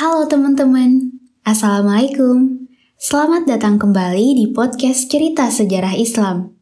[0.00, 1.12] Halo teman-teman,
[1.44, 2.64] Assalamualaikum.
[2.96, 6.56] Selamat datang kembali di podcast Cerita Sejarah Islam.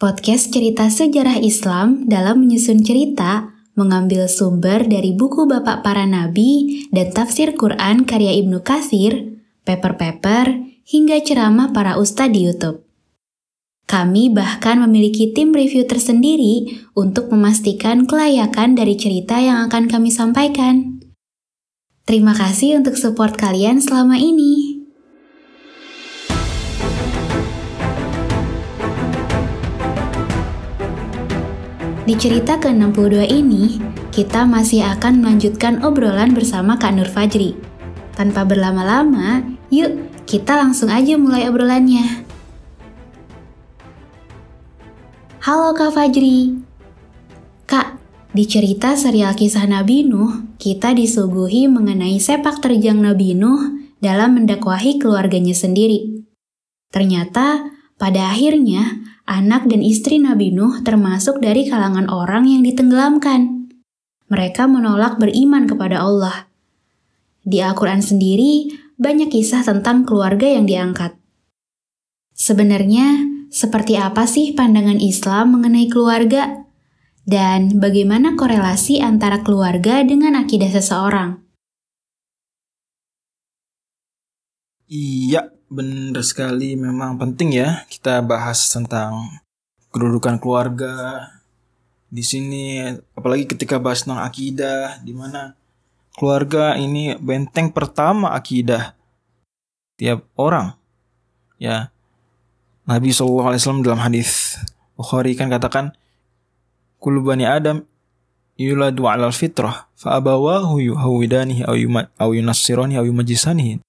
[0.00, 7.12] Podcast Cerita Sejarah Islam dalam menyusun cerita mengambil sumber dari buku Bapak Para Nabi dan
[7.12, 12.80] tafsir Quran karya Ibnu Katsir, paper-paper, hingga ceramah para ustadz di YouTube.
[13.84, 20.99] Kami bahkan memiliki tim review tersendiri untuk memastikan kelayakan dari cerita yang akan kami sampaikan.
[22.10, 24.82] Terima kasih untuk support kalian selama ini.
[32.02, 33.78] Di cerita ke-62 ini,
[34.10, 37.54] kita masih akan melanjutkan obrolan bersama Kak Nur Fajri.
[38.18, 42.26] Tanpa berlama-lama, yuk kita langsung aja mulai obrolannya.
[45.46, 46.58] Halo Kak Fajri.
[47.70, 47.99] Kak,
[48.30, 55.02] di cerita serial kisah Nabi Nuh, kita disuguhi mengenai sepak terjang Nabi Nuh dalam mendakwahi
[55.02, 56.22] keluarganya sendiri.
[56.94, 63.66] Ternyata, pada akhirnya, anak dan istri Nabi Nuh termasuk dari kalangan orang yang ditenggelamkan.
[64.30, 66.46] Mereka menolak beriman kepada Allah.
[67.42, 71.18] Di Al-Quran sendiri, banyak kisah tentang keluarga yang diangkat.
[72.30, 76.69] Sebenarnya, seperti apa sih pandangan Islam mengenai keluarga?
[77.24, 81.40] Dan bagaimana korelasi antara keluarga dengan akidah seseorang?
[84.90, 86.74] Iya, benar sekali.
[86.74, 89.38] Memang penting ya kita bahas tentang
[89.94, 91.28] kedudukan keluarga
[92.10, 92.90] di sini.
[93.14, 95.54] Apalagi ketika bahas tentang akidah, di mana
[96.18, 98.98] keluarga ini benteng pertama akidah
[99.94, 100.74] tiap orang.
[101.60, 101.92] Ya,
[102.88, 104.56] Nabi SAW dalam hadis
[104.96, 105.94] Bukhari kan katakan
[107.00, 107.80] Kullu bani Adam
[108.60, 111.64] yuladu alal fitrah fa abawahu yuhawidanihi
[112.20, 113.80] au yunassirani au yumajisanihi.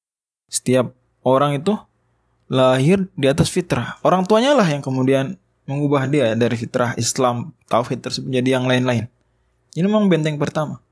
[0.47, 0.95] Setiap
[1.27, 1.75] orang itu
[2.47, 3.99] lahir di atas fitrah.
[4.03, 5.35] Orang tuanya lah yang kemudian
[5.67, 9.05] mengubah dia dari fitrah Islam, tauhid tersebut menjadi yang lain-lain.
[9.71, 10.83] Ini memang benteng pertama.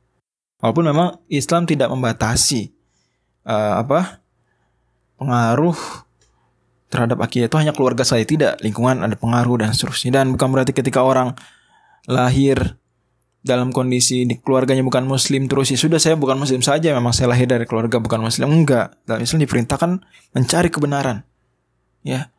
[0.63, 2.71] Walaupun memang Islam tidak membatasi
[3.47, 4.23] uh, apa
[5.19, 5.75] pengaruh
[6.89, 10.73] terhadap akidah itu hanya keluarga saya tidak lingkungan ada pengaruh dan seterusnya dan bukan berarti
[10.73, 11.37] ketika orang
[12.09, 12.81] lahir
[13.39, 17.31] dalam kondisi di keluarganya bukan muslim terus ya sudah saya bukan muslim saja memang saya
[17.31, 18.49] lahir dari keluarga bukan muslim.
[18.49, 18.97] Enggak.
[19.05, 19.91] Dalam Islam diperintahkan
[20.33, 21.23] mencari kebenaran
[22.03, 22.33] ya.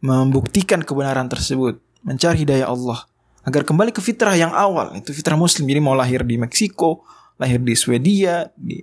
[0.00, 3.04] Membuktikan kebenaran tersebut mencari hidayah Allah
[3.44, 4.96] agar kembali ke fitrah yang awal.
[4.96, 5.68] Itu fitrah muslim.
[5.68, 7.04] Jadi mau lahir di Meksiko
[7.36, 8.80] lahir di Swedia di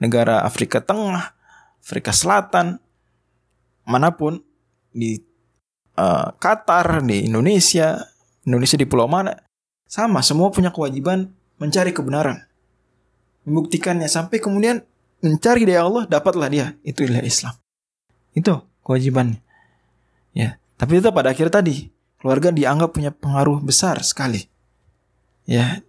[0.00, 1.36] negara Afrika Tengah
[1.80, 2.76] Afrika Selatan
[3.86, 4.42] mana pun
[4.90, 5.16] di
[5.94, 7.94] uh, Qatar, di Indonesia,
[8.42, 9.32] Indonesia di pulau mana,
[9.86, 12.44] sama semua punya kewajiban mencari kebenaran.
[13.46, 14.82] Membuktikannya sampai kemudian
[15.22, 17.54] mencari dari Allah dapatlah dia itu ilah Islam.
[18.34, 19.40] Itu kewajibannya.
[20.36, 21.88] Ya, tapi itu pada akhir tadi
[22.20, 24.50] keluarga dianggap punya pengaruh besar sekali.
[25.46, 25.80] Ya.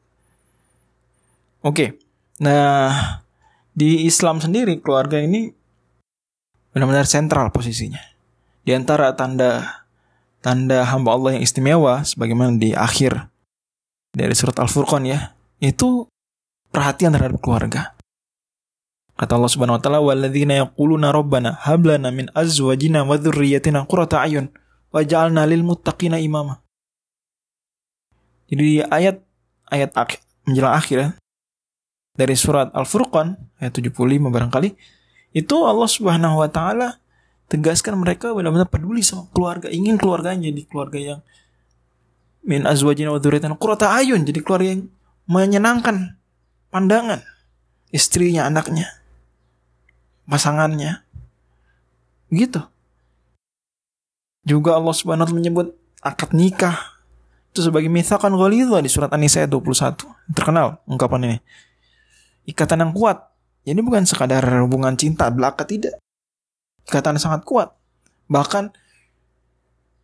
[1.66, 1.98] Oke.
[2.38, 3.26] Nah,
[3.74, 5.52] di Islam sendiri keluarga ini
[6.72, 8.00] benar-benar sentral posisinya.
[8.62, 9.84] Di antara tanda
[10.46, 13.28] tanda hamba Allah yang istimewa sebagaimana di akhir
[14.14, 16.08] dari surat Al-Furqan ya, itu
[16.70, 17.98] perhatian terhadap keluarga.
[19.18, 24.22] Kata Allah Subhanahu wa taala, "Walladzina yaquluna rabbana hab lana min azwajina wa dzurriyyatina qurrata
[24.22, 24.54] ayun
[24.94, 26.62] waj'alna lil muttaqina imama."
[28.48, 29.26] Jadi di ayat
[29.74, 31.10] ayat akhir, menjelang akhir ya,
[32.14, 34.78] dari surat Al-Furqan ayat 75 barangkali
[35.36, 37.02] itu Allah Subhanahu wa taala
[37.48, 41.20] tegaskan mereka benar-benar peduli sama keluarga, ingin keluarganya jadi keluarga yang
[42.48, 44.88] min azwajina wa dzurriyyatina qurrata ayun, jadi keluarga yang
[45.28, 46.16] menyenangkan
[46.72, 47.20] pandangan
[47.92, 48.88] istrinya, anaknya,
[50.26, 51.04] pasangannya.
[52.32, 52.64] Gitu.
[54.48, 55.68] Juga Allah Subhanahu wa taala menyebut
[56.00, 56.76] akad nikah
[57.52, 60.08] itu sebagai mithakan ghalidha di surat An-Nisa ayat 21.
[60.32, 61.38] Terkenal ungkapan ini.
[62.48, 63.28] Ikatan yang kuat.
[63.68, 66.00] Jadi bukan sekadar hubungan cinta belaka tidak
[66.88, 67.76] ikatan sangat kuat.
[68.32, 68.72] Bahkan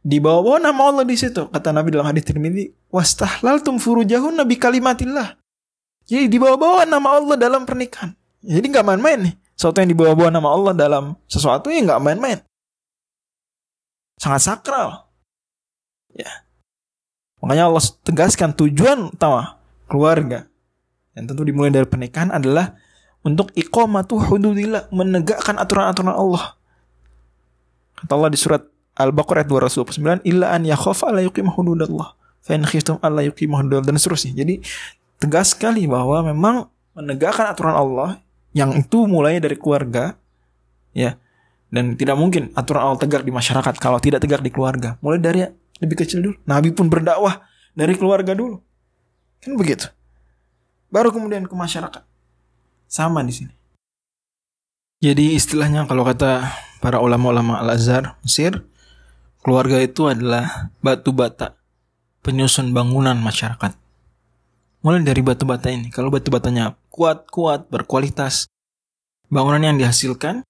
[0.04, 5.40] di bawah nama Allah di situ kata Nabi dalam hadis Tirmidzi wastahlaltum furujahun nabi kalimatillah.
[6.04, 8.12] Jadi di bawah-bawah nama Allah dalam pernikahan.
[8.44, 9.34] Jadi nggak main-main nih.
[9.56, 12.44] Sesuatu yang di bawah-bawah nama Allah dalam sesuatu yang nggak main-main.
[14.20, 15.08] Sangat sakral.
[16.12, 16.44] Ya.
[17.40, 20.52] Makanya Allah tegaskan tujuan utama keluarga.
[21.16, 22.76] Yang tentu dimulai dari pernikahan adalah
[23.24, 26.60] untuk iqamatu hududillah, menegakkan aturan-aturan Allah.
[27.96, 32.14] Kata Allah di surat Al-Baqarah ayat 229, illa an yakhafa la yuqima hududallah.
[32.44, 34.38] Fa in khiftum alla yuqima hududallah dan seterusnya.
[34.38, 34.62] Jadi
[35.18, 38.22] tegas sekali bahwa memang menegakkan aturan Allah
[38.54, 40.14] Yang itu mulai dari keluarga,
[40.94, 41.18] ya.
[41.74, 44.94] Dan tidak mungkin aturan Allah tegak di masyarakat kalau tidak tegak di keluarga.
[45.02, 45.42] Mulai dari
[45.82, 46.38] lebih kecil dulu.
[46.46, 47.42] Nabi pun berdakwah
[47.74, 48.62] dari keluarga dulu.
[49.42, 49.90] Kan begitu.
[50.94, 52.06] Baru kemudian ke masyarakat.
[52.86, 53.54] Sama di sini.
[55.02, 56.46] Jadi istilahnya kalau kata
[56.78, 58.62] para ulama-ulama Al-Azhar Mesir,
[59.44, 61.60] keluarga itu adalah batu bata
[62.24, 63.76] penyusun bangunan masyarakat.
[64.84, 68.48] Mulai dari batu bata ini, kalau batu batanya kuat-kuat, berkualitas,
[69.28, 70.44] bangunan yang dihasilkan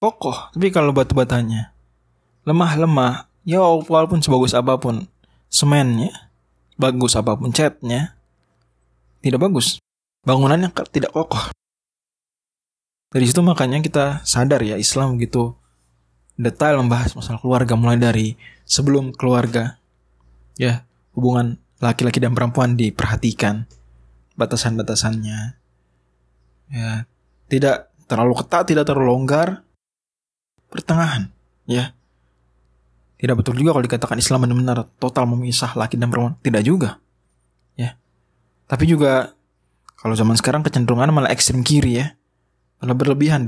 [0.00, 0.52] kokoh.
[0.52, 1.72] Tapi kalau batu batanya
[2.48, 5.04] lemah-lemah, ya walaupun sebagus apa pun
[5.52, 6.32] semennya,
[6.80, 8.16] bagus apa pun catnya,
[9.20, 9.80] tidak bagus.
[10.24, 11.52] Bangunannya tidak kokoh.
[13.12, 15.59] Dari situ makanya kita sadar ya Islam gitu
[16.40, 18.34] detail membahas masalah keluarga mulai dari
[18.64, 19.76] sebelum keluarga
[20.56, 23.68] ya hubungan laki-laki dan perempuan diperhatikan
[24.40, 25.38] batasan-batasannya
[26.72, 27.04] ya.
[27.50, 27.76] Tidak
[28.08, 29.60] terlalu ketat tidak terlalu longgar
[30.72, 31.28] pertengahan
[31.68, 31.92] ya.
[33.20, 36.40] Tidak betul juga kalau dikatakan Islam benar-benar total memisah laki dan perempuan.
[36.40, 36.96] Tidak juga
[37.76, 37.92] ya.
[38.64, 39.36] Tapi juga
[40.00, 42.16] kalau zaman sekarang kecenderungan malah ekstrem kiri ya.
[42.80, 43.44] Kalau berlebihan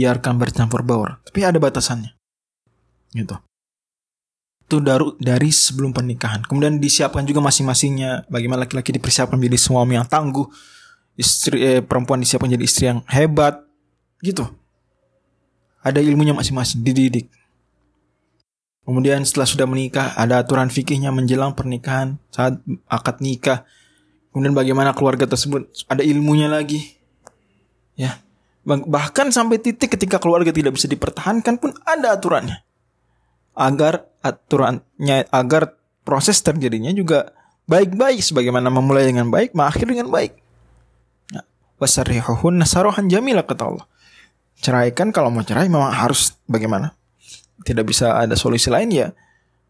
[0.00, 1.20] dibiarkan bercampur baur.
[1.28, 2.16] Tapi ada batasannya.
[3.12, 3.36] Gitu.
[4.64, 6.40] Itu dari, dari sebelum pernikahan.
[6.48, 8.24] Kemudian disiapkan juga masing-masingnya.
[8.32, 10.48] Bagaimana laki-laki dipersiapkan menjadi suami yang tangguh.
[11.20, 13.60] Istri, eh, perempuan disiapkan menjadi istri yang hebat.
[14.24, 14.48] Gitu.
[15.84, 16.80] Ada ilmunya masing-masing.
[16.80, 17.28] Dididik.
[18.88, 22.56] Kemudian setelah sudah menikah, ada aturan fikihnya menjelang pernikahan, saat
[22.88, 23.68] akad nikah.
[24.32, 26.96] Kemudian bagaimana keluarga tersebut, ada ilmunya lagi.
[27.94, 28.18] Ya,
[28.70, 32.62] Bahkan sampai titik ketika keluarga tidak bisa dipertahankan pun ada aturannya.
[33.58, 35.74] Agar aturannya, agar
[36.06, 37.34] proses terjadinya juga
[37.66, 38.22] baik-baik.
[38.22, 40.38] Sebagaimana memulai dengan baik, mengakhiri dengan baik.
[41.34, 41.44] Nah,
[41.82, 43.86] Wasarihuhun nasarohan jamilah kata Allah.
[44.60, 46.94] Ceraikan kalau mau cerai memang harus bagaimana?
[47.64, 49.08] Tidak bisa ada solusi lain ya.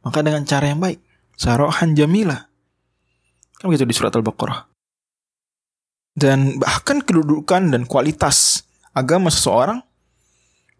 [0.04, 0.98] Maka dengan cara yang baik.
[1.38, 2.50] Sarohan jamilah.
[3.56, 4.66] Kan begitu di surat Al-Baqarah.
[6.10, 9.80] Dan bahkan kedudukan dan kualitas agama seseorang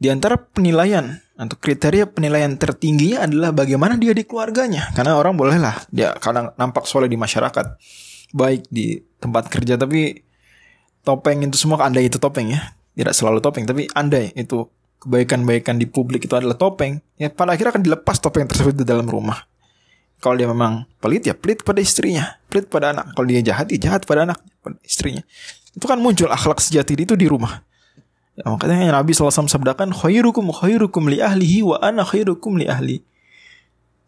[0.01, 4.89] di antara penilaian atau kriteria penilaian tertingginya adalah bagaimana dia di keluarganya.
[4.97, 7.77] Karena orang bolehlah dia kadang nampak soleh di masyarakat,
[8.33, 10.25] baik di tempat kerja, tapi
[11.05, 12.77] topeng itu semua andai itu topeng ya.
[12.97, 14.69] Tidak selalu topeng, tapi andai itu
[15.01, 17.01] kebaikan-baikan di publik itu adalah topeng.
[17.17, 19.49] Ya pada akhirnya akan dilepas topeng tersebut di dalam rumah.
[20.21, 23.17] Kalau dia memang pelit ya pelit pada istrinya, pelit pada anak.
[23.17, 25.25] Kalau dia jahat ya jahat pada anak, pada istrinya.
[25.73, 27.65] Itu kan muncul akhlak sejati itu di rumah.
[28.41, 33.05] Ya, makanya Nabi SAW sabdakan khairukum khairukum li ahlihi wa ana khairukum li ahli.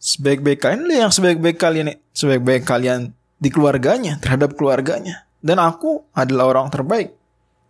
[0.01, 5.29] Sebaik-baik kalian yang sebaik-baik kalian sebaik-baik kalian di keluarganya, terhadap keluarganya.
[5.45, 7.13] Dan aku adalah orang terbaik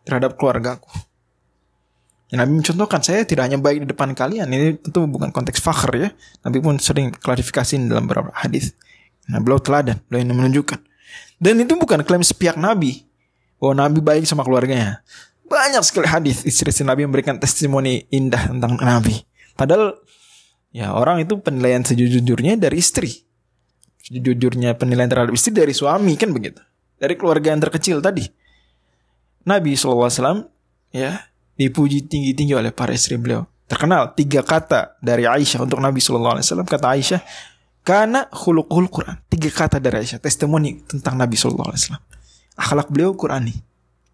[0.07, 0.87] terhadap keluargaku.
[2.31, 4.47] Ya, Nabi mencontohkan saya tidak hanya baik di depan kalian.
[4.47, 6.09] Ini tentu bukan konteks fakhr ya.
[6.47, 8.71] Nabi pun sering klarifikasi dalam beberapa hadis.
[9.27, 10.79] Nah, beliau teladan, beliau ini menunjukkan.
[11.43, 13.03] Dan itu bukan klaim sepihak Nabi.
[13.59, 15.03] Bahwa Nabi baik sama keluarganya.
[15.47, 19.21] Banyak sekali hadis istri-istri Nabi memberikan testimoni indah tentang Nabi.
[19.53, 20.01] Padahal
[20.73, 23.27] ya orang itu penilaian sejujurnya dari istri.
[24.03, 26.63] Sejujurnya penilaian terhadap istri dari suami kan begitu.
[26.97, 28.25] Dari keluarga yang terkecil tadi.
[29.43, 30.09] Nabi SAW
[30.95, 31.19] ya
[31.59, 33.47] dipuji tinggi-tinggi oleh para istri beliau.
[33.67, 36.43] Terkenal tiga kata dari Aisyah untuk Nabi SAW.
[36.69, 37.21] Kata Aisyah,
[37.83, 39.17] karena khuluqul Quran.
[39.33, 40.21] Tiga kata dari Aisyah.
[40.23, 41.73] Testimoni tentang Nabi SAW.
[42.55, 43.57] Akhlak beliau Qurani.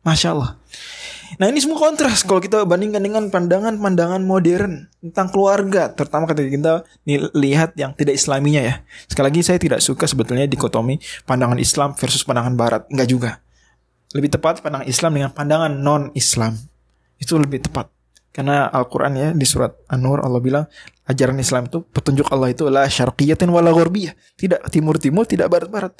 [0.06, 0.56] Masya Allah.
[1.36, 6.72] Nah ini semua kontras kalau kita bandingkan dengan pandangan-pandangan modern tentang keluarga, terutama ketika kita
[7.36, 8.74] lihat yang tidak islaminya ya.
[9.04, 10.96] Sekali lagi saya tidak suka sebetulnya dikotomi
[11.28, 13.30] pandangan Islam versus pandangan Barat, enggak juga.
[14.16, 16.56] Lebih tepat pandangan Islam dengan pandangan non-Islam.
[17.20, 17.92] Itu lebih tepat.
[18.32, 20.64] Karena Al-Quran ya di surat An-Nur Allah bilang
[21.10, 24.16] ajaran Islam itu petunjuk Allah itu adalah syarqiyatin wala gharbiyah.
[24.38, 25.92] Tidak timur-timur, tidak barat-barat.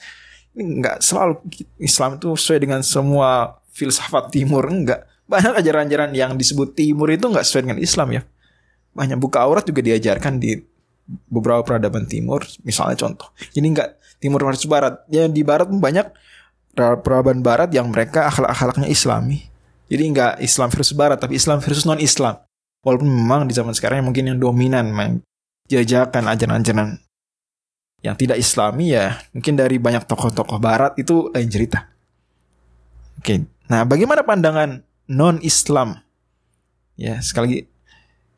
[0.57, 1.45] Ini enggak selalu
[1.77, 7.45] Islam itu sesuai dengan semua filsafat timur enggak banyak ajaran-ajaran yang disebut timur itu nggak
[7.45, 8.23] sesuai dengan Islam ya.
[8.97, 10.57] Banyak buka aurat juga diajarkan di
[11.29, 13.29] beberapa peradaban timur, misalnya contoh.
[13.53, 13.89] Jadi nggak
[14.25, 15.05] timur versus barat.
[15.13, 16.11] Ya di barat banyak
[16.75, 19.45] peradaban barat yang mereka akhlak-akhlaknya Islami.
[19.93, 22.41] Jadi nggak Islam versus barat, tapi Islam versus non Islam.
[22.81, 25.21] Walaupun memang di zaman sekarang mungkin yang dominan main
[25.69, 26.97] jajakan ajaran-ajaran
[28.01, 31.91] yang tidak Islami ya mungkin dari banyak tokoh-tokoh Barat itu lain cerita.
[33.19, 35.99] Oke, nah bagaimana pandangan non Islam.
[36.95, 37.59] Ya, sekali lagi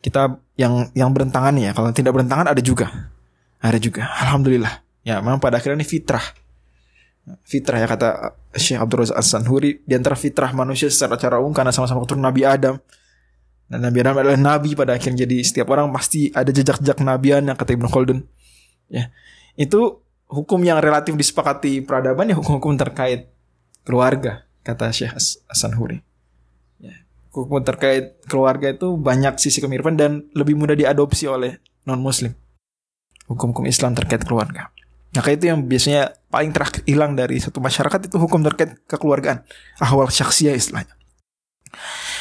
[0.01, 1.75] kita yang yang berentangan ya.
[1.77, 3.11] Kalau tidak berentangan ada juga.
[3.61, 4.09] Ada juga.
[4.25, 4.81] Alhamdulillah.
[5.05, 6.23] Ya, memang pada akhirnya ini fitrah.
[7.47, 11.71] fitrah ya kata Syekh Abdul Razak As-Sanhuri di antara fitrah manusia secara cara umum karena
[11.71, 12.75] sama-sama keturunan Nabi Adam
[13.71, 17.55] dan Nabi Adam adalah nabi pada akhirnya jadi setiap orang pasti ada jejak-jejak nabian yang
[17.55, 18.27] kata Ibnu Khaldun
[18.91, 19.15] ya
[19.55, 23.31] itu hukum yang relatif disepakati peradaban ya hukum-hukum terkait
[23.87, 25.15] keluarga kata Syekh
[25.47, 26.03] As-Sanhuri
[27.31, 32.35] hukum terkait keluarga itu banyak sisi kemiripan dan lebih mudah diadopsi oleh non muslim
[33.31, 34.75] hukum-hukum Islam terkait keluarga
[35.11, 39.43] Maka itu yang biasanya paling terakhir hilang dari satu masyarakat itu hukum terkait kekeluargaan.
[39.83, 40.95] Ahwal syaksia istilahnya.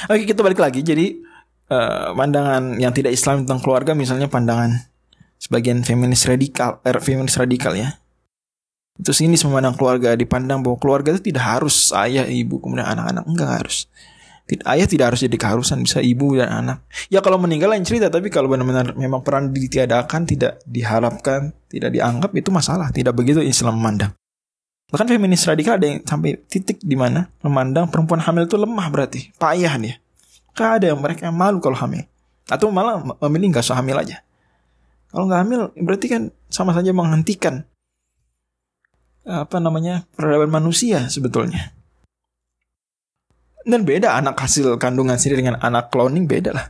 [0.10, 0.82] Oke kita balik lagi.
[0.82, 1.22] Jadi
[1.70, 4.90] uh, pandangan yang tidak Islam tentang keluarga misalnya pandangan
[5.38, 8.02] sebagian feminis radikal, er, feminis radikal ya.
[8.98, 13.50] Itu sini memandang keluarga dipandang bahwa keluarga itu tidak harus ayah, ibu, kemudian anak-anak enggak
[13.64, 13.88] harus
[14.66, 16.78] ayah tidak harus jadi keharusan bisa ibu dan anak.
[17.14, 22.34] Ya kalau meninggal lain cerita tapi kalau benar-benar memang peran ditiadakan tidak diharapkan tidak dianggap
[22.34, 22.90] itu masalah.
[22.90, 24.12] Tidak begitu Islam memandang.
[24.90, 29.30] Bahkan feminis radikal ada yang sampai titik di mana memandang perempuan hamil itu lemah berarti.
[29.38, 29.96] Payah dia
[30.58, 32.10] Gak ada yang mereka malu kalau hamil.
[32.50, 34.26] Atau malah memilih nggak usah hamil aja.
[35.14, 37.70] Kalau nggak hamil berarti kan sama saja menghentikan
[39.30, 41.78] apa namanya peradaban manusia sebetulnya
[43.70, 46.68] dan beda anak hasil kandungan sendiri dengan anak cloning beda lah.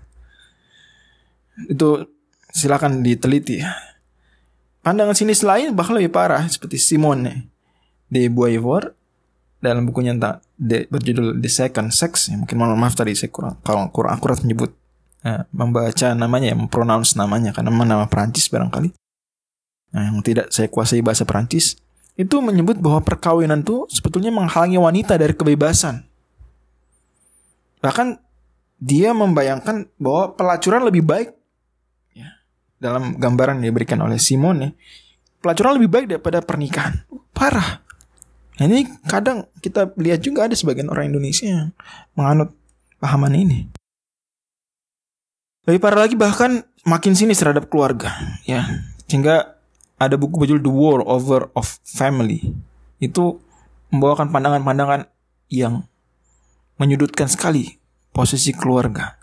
[1.68, 2.08] Itu
[2.52, 3.64] silakan diteliti.
[4.80, 7.52] Pandangan sinis lain bahkan lebih parah seperti Simone
[8.08, 8.96] de Beauvoir
[9.60, 12.32] dalam bukunya tentang de, berjudul The Second Sex.
[12.32, 14.72] Ya, mungkin mohon maaf tadi saya kurang kalau kurang akurat menyebut
[15.28, 18.96] uh, membaca namanya ya, mempronounce namanya karena nama Perancis barangkali.
[19.90, 21.76] Nah, yang tidak saya kuasai bahasa Perancis
[22.20, 26.09] itu menyebut bahwa perkawinan itu sebetulnya menghalangi wanita dari kebebasan.
[27.80, 28.20] Bahkan
[28.80, 31.30] dia membayangkan bahwa pelacuran lebih baik
[32.16, 32.32] ya,
[32.80, 34.76] dalam gambaran yang diberikan oleh Simone
[35.40, 37.04] pelacuran lebih baik daripada pernikahan.
[37.32, 37.84] Parah.
[38.60, 41.72] Nah, ini kadang kita lihat juga ada sebagian orang Indonesia yang
[42.16, 42.52] menganut
[43.00, 43.72] pahaman ini.
[45.64, 48.12] Lebih parah lagi bahkan makin sini terhadap keluarga
[48.44, 48.68] ya.
[49.08, 49.56] Sehingga
[49.96, 52.52] ada buku berjudul The War Over of Family.
[53.00, 53.40] Itu
[53.96, 55.08] membawakan pandangan-pandangan
[55.48, 55.88] yang
[56.80, 57.78] menyudutkan sekali
[58.16, 59.20] posisi keluarga.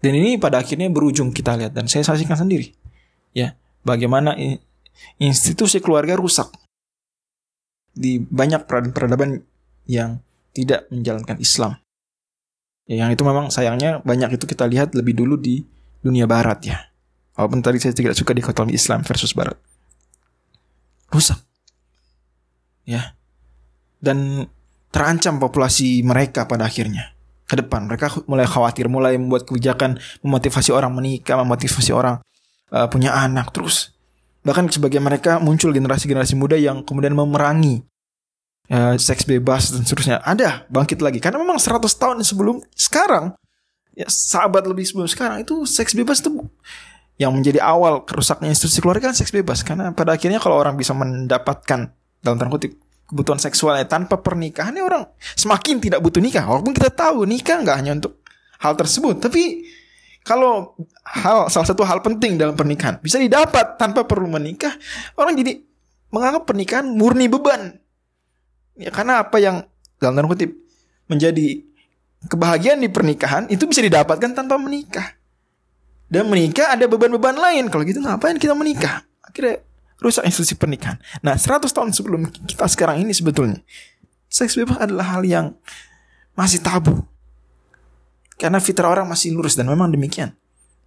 [0.00, 2.72] Dan ini pada akhirnya berujung kita lihat dan saya saksikan sendiri.
[3.36, 3.54] Ya,
[3.84, 4.34] bagaimana
[5.20, 6.48] institusi keluarga rusak
[7.92, 9.44] di banyak peradaban
[9.84, 10.24] yang
[10.56, 11.76] tidak menjalankan Islam.
[12.88, 15.62] Ya, yang itu memang sayangnya banyak itu kita lihat lebih dulu di
[16.00, 16.78] dunia barat ya.
[17.36, 19.54] Walaupun tadi saya tidak suka dikotomi Islam versus barat.
[21.12, 21.38] Rusak.
[22.88, 23.14] Ya.
[24.00, 24.48] Dan
[24.90, 27.14] terancam populasi mereka pada akhirnya
[27.50, 27.90] ke depan.
[27.90, 32.22] Mereka mulai khawatir, mulai membuat kebijakan memotivasi orang menikah, memotivasi orang
[32.70, 33.94] uh, punya anak terus.
[34.46, 37.82] Bahkan sebagian mereka muncul generasi-generasi muda yang kemudian memerangi
[38.70, 40.22] uh, seks bebas dan seterusnya.
[40.22, 43.34] Ada bangkit lagi karena memang 100 tahun sebelum sekarang
[43.94, 46.46] ya sahabat lebih sebelum sekarang itu seks bebas itu
[47.20, 50.96] yang menjadi awal kerusaknya institusi keluarga kan seks bebas karena pada akhirnya kalau orang bisa
[50.96, 51.92] mendapatkan
[52.24, 52.80] dalam tanda kutip
[53.10, 56.46] kebutuhan seksualnya tanpa pernikahan ini orang semakin tidak butuh nikah.
[56.46, 58.22] Walaupun kita tahu nikah nggak hanya untuk
[58.62, 59.66] hal tersebut tapi
[60.22, 64.70] kalau hal salah satu hal penting dalam pernikahan bisa didapat tanpa perlu menikah
[65.18, 65.58] orang jadi
[66.14, 67.74] menganggap pernikahan murni beban.
[68.78, 69.66] Ya karena apa yang
[69.98, 70.54] dalam tanda kutip
[71.10, 71.66] menjadi
[72.30, 75.18] kebahagiaan di pernikahan itu bisa didapatkan tanpa menikah.
[76.10, 77.70] Dan menikah ada beban-beban lain.
[77.70, 79.06] Kalau gitu ngapain kita menikah?
[79.22, 79.62] Akhirnya
[80.00, 80.96] rusak institusi pernikahan.
[81.20, 83.60] Nah, 100 tahun sebelum kita sekarang ini sebetulnya
[84.30, 85.52] seks bebas adalah hal yang
[86.32, 87.04] masih tabu.
[88.40, 90.32] Karena fitrah orang masih lurus dan memang demikian.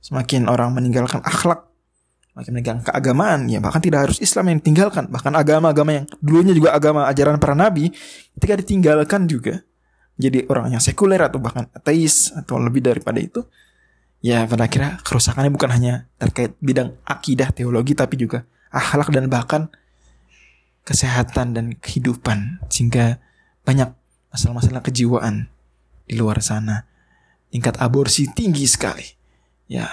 [0.02, 1.70] Semakin orang meninggalkan akhlak,
[2.34, 6.74] makin meninggalkan keagamaan, ya bahkan tidak harus Islam yang ditinggalkan, bahkan agama-agama yang dulunya juga
[6.74, 7.94] agama ajaran para nabi,
[8.36, 9.62] ketika ditinggalkan juga
[10.18, 13.46] jadi orang yang sekuler atau bahkan ateis atau lebih daripada itu,
[14.20, 18.44] ya pada akhirnya kerusakannya bukan hanya terkait bidang akidah teologi tapi juga
[18.74, 19.70] akhlak dan bahkan
[20.84, 23.22] kesehatan dan kehidupan sehingga
[23.64, 23.94] banyak
[24.34, 25.48] masalah-masalah kejiwaan
[26.10, 26.90] di luar sana.
[27.54, 29.06] Tingkat aborsi tinggi sekali.
[29.70, 29.88] Ya,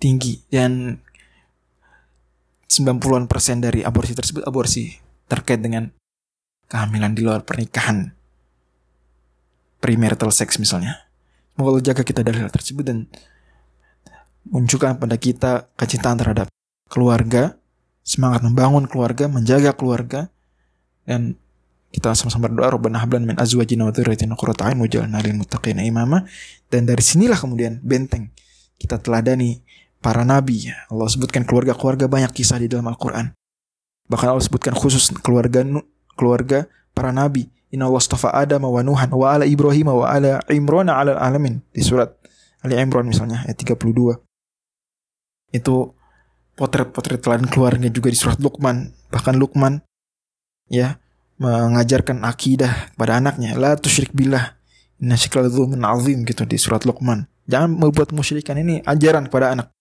[0.00, 0.98] tinggi dan
[2.66, 4.96] 90-an persen dari aborsi tersebut aborsi
[5.30, 5.92] terkait dengan
[6.66, 8.10] kehamilan di luar pernikahan.
[9.78, 11.06] Premarital sex misalnya.
[11.54, 13.04] Semoga jaga kita dari hal tersebut dan
[14.48, 16.46] munculkan pada kita kecintaan terhadap
[16.88, 17.59] keluarga,
[18.10, 20.26] semangat membangun keluarga, menjaga keluarga
[21.06, 21.38] dan
[21.94, 26.26] kita sama-sama berdoa Rabbana hablan min azwajina wa dzurriyyatina qurrata a'yun waj'alna lil muttaqina imama
[26.70, 28.30] dan dari sinilah kemudian benteng
[28.78, 29.62] kita teladani
[29.98, 33.34] para nabi Allah sebutkan keluarga-keluarga banyak kisah di dalam Al-Qur'an
[34.06, 35.62] bahkan Allah sebutkan khusus keluarga
[36.18, 37.48] keluarga para nabi.
[37.70, 41.86] Inna Allah astafa Adam wa Nuhan wa ala Ibrahim wa ala Imran ala alamin di
[41.86, 42.10] surat
[42.66, 44.18] Ali Imran misalnya ayat 32.
[45.54, 45.94] Itu
[46.60, 48.92] potret-potret teladan keluarga juga di surat Luqman.
[49.08, 49.80] Bahkan Luqman
[50.68, 51.00] ya
[51.40, 54.60] mengajarkan akidah kepada anaknya la tusyrik billah
[55.00, 57.24] inna syirka azim gitu di surat Luqman.
[57.48, 59.72] Jangan membuat musyrikan ini ajaran kepada anak.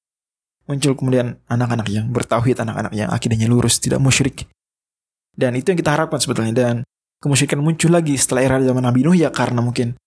[0.72, 4.48] Muncul kemudian anak-anak yang bertauhid, anak-anak yang akidahnya lurus, tidak musyrik.
[5.36, 6.56] Dan itu yang kita harapkan sebetulnya.
[6.56, 6.76] Dan
[7.20, 10.00] kemusyrikan muncul lagi setelah era zaman Nabi Nuh ya karena mungkin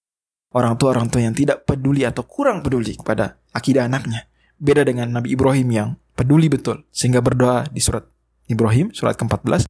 [0.56, 4.26] orang tua orang tua yang tidak peduli atau kurang peduli kepada akidah anaknya.
[4.56, 8.04] Beda dengan Nabi Ibrahim yang peduli betul sehingga berdoa di surat
[8.46, 9.64] Ibrahim surat ke-14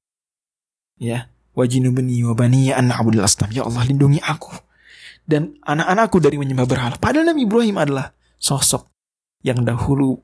[0.99, 2.91] ya wajinubni wabani an
[3.23, 4.53] asnam ya Allah lindungi aku
[5.27, 6.95] dan anak-anakku dari menyembah berhala.
[6.99, 8.91] Padahal Nabi Ibrahim adalah sosok
[9.47, 10.19] yang dahulu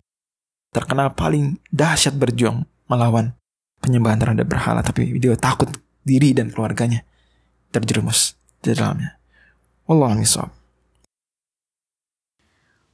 [0.75, 3.35] terkenal paling dahsyat berjuang melawan
[3.79, 5.71] penyembahan terhadap berhala tapi dia takut
[6.03, 7.07] diri dan keluarganya
[7.71, 9.17] terjerumus di dalamnya.
[9.89, 10.19] Allah.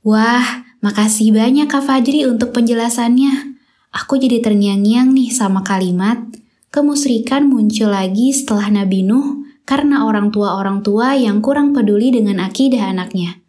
[0.05, 0.47] Wah,
[0.85, 3.57] makasih banyak Kak Fajri untuk penjelasannya.
[3.89, 6.21] Aku jadi terngiang-ngiang nih sama kalimat,
[6.69, 12.93] kemusrikan muncul lagi setelah Nabi Nuh karena orang tua-orang tua yang kurang peduli dengan akidah
[12.93, 13.41] anaknya.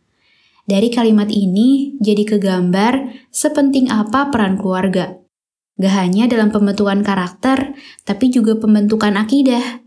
[0.64, 5.20] Dari kalimat ini jadi kegambar sepenting apa peran keluarga.
[5.76, 7.76] Gak hanya dalam pembentukan karakter,
[8.08, 9.84] tapi juga pembentukan akidah.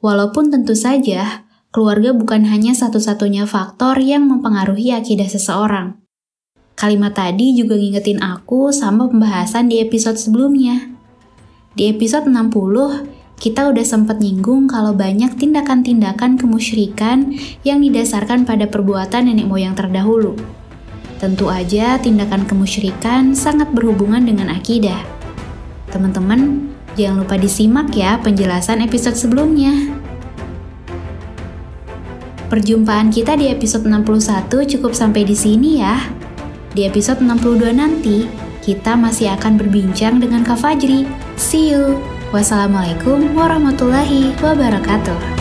[0.00, 6.03] Walaupun tentu saja, keluarga bukan hanya satu-satunya faktor yang mempengaruhi akidah seseorang.
[6.74, 10.90] Kalimat tadi juga ngingetin aku sama pembahasan di episode sebelumnya.
[11.78, 17.30] Di episode 60, kita udah sempat nyinggung kalau banyak tindakan-tindakan kemusyrikan
[17.62, 20.34] yang didasarkan pada perbuatan nenek moyang terdahulu.
[21.22, 24.98] Tentu aja tindakan kemusyrikan sangat berhubungan dengan akidah.
[25.94, 29.94] Teman-teman, jangan lupa disimak ya penjelasan episode sebelumnya.
[32.50, 36.23] Perjumpaan kita di episode 61 cukup sampai di sini ya.
[36.74, 38.26] Di episode 62 nanti,
[38.58, 41.06] kita masih akan berbincang dengan Kak Fajri.
[41.38, 42.02] See you!
[42.34, 45.33] Wassalamualaikum warahmatullahi wabarakatuh.